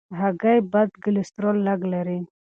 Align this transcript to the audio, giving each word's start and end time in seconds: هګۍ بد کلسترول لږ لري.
هګۍ 0.19 0.59
بد 0.71 0.89
کلسترول 1.03 1.57
لږ 1.67 1.79
لري. 1.93 2.19